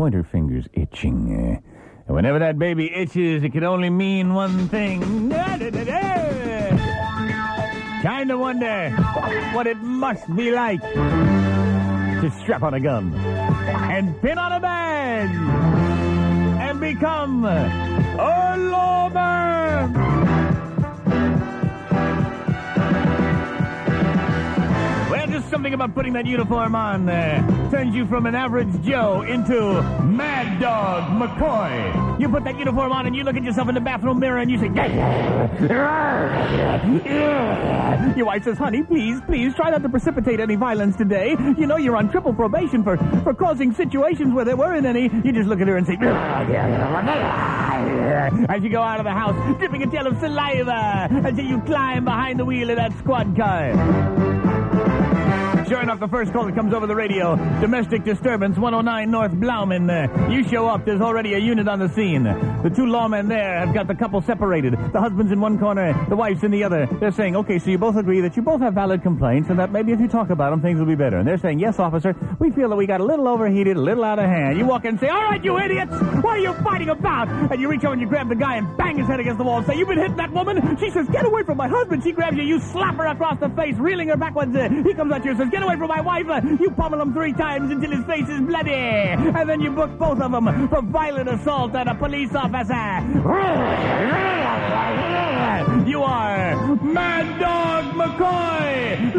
[0.00, 1.60] pointer finger's itching.
[2.06, 5.02] And whenever that baby itches, it can only mean one thing.
[8.00, 8.92] Kinda wonder
[9.52, 15.36] what it must be like to strap on a gun and pin on a badge
[16.62, 17.44] and become
[25.70, 30.60] something about putting that uniform on uh, turns you from an average Joe into Mad
[30.60, 32.20] Dog McCoy.
[32.20, 34.50] You put that uniform on and you look at yourself in the bathroom mirror and
[34.50, 34.66] you say,
[38.16, 41.36] Your wife says, honey, please, please try not to precipitate any violence today.
[41.56, 45.02] You know you're on triple probation for, for causing situations where there weren't any.
[45.02, 45.94] You just look at her and say,
[48.48, 52.04] as you go out of the house, dripping a tail of saliva until you climb
[52.04, 54.40] behind the wheel of that squad car.
[55.70, 60.32] Sure enough, the first call that comes over the radio, domestic disturbance, 109 North Blauman.
[60.32, 62.24] You show up, there's already a unit on the scene.
[62.24, 64.72] The two lawmen there have got the couple separated.
[64.92, 66.86] The husband's in one corner, the wife's in the other.
[66.98, 69.70] They're saying, okay, so you both agree that you both have valid complaints and that
[69.70, 71.18] maybe if you talk about them, things will be better.
[71.18, 74.02] And they're saying, yes, officer, we feel that we got a little overheated, a little
[74.02, 74.58] out of hand.
[74.58, 77.28] You walk in and say, all right, you idiots, what are you fighting about?
[77.28, 79.44] And you reach over and you grab the guy and bang his head against the
[79.44, 80.76] wall and say, you've been hitting that woman?
[80.80, 82.02] She says, get away from my husband.
[82.02, 84.52] She grabs you, you slap her across the face, reeling her backwards.
[84.56, 86.28] Uh, he comes at you and says, get away from my wife.
[86.28, 88.72] Uh, you pummel him three times until his face is bloody.
[88.72, 93.00] And then you book both of them for violent assault on a police officer.
[95.88, 99.14] You are Mad Dog McCoy.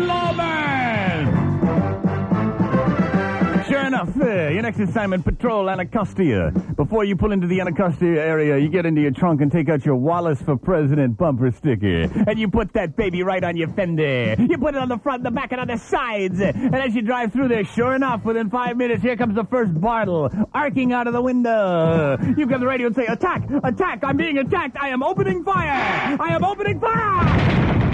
[4.02, 6.52] Your next assignment, patrol Anacostia.
[6.76, 9.86] Before you pull into the Anacostia area, you get into your trunk and take out
[9.86, 12.10] your Wallace for President bumper sticker.
[12.28, 14.36] And you put that baby right on your fender.
[14.40, 16.40] You put it on the front, the back, and on the sides.
[16.40, 19.80] And as you drive through there, sure enough, within five minutes, here comes the first
[19.80, 22.18] Bartle, arcing out of the window.
[22.38, 26.18] You grab the radio and say, attack, attack, I'm being attacked, I am opening fire,
[26.20, 27.91] I am opening fire!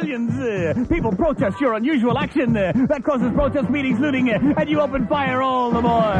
[0.00, 2.56] Civilians, uh, people protest your unusual action.
[2.56, 6.14] Uh, that causes protest meetings, looting, uh, and you open fire all the more.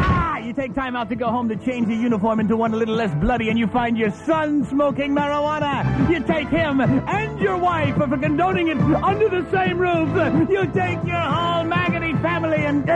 [0.00, 2.76] Ah, you take time out to go home to change your uniform into one a
[2.76, 6.08] little less bloody, and you find your son smoking marijuana.
[6.10, 10.08] You take him and your wife for condoning it under the same roof.
[10.48, 12.78] You take your whole maggoty family and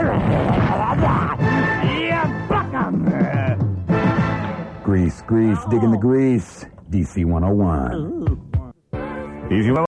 [1.93, 3.05] you buck 'em.
[4.83, 6.65] Grease, grease, digging the grease.
[6.89, 8.52] DC 101.
[9.49, 9.83] E viu